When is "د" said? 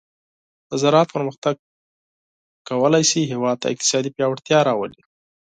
0.69-0.71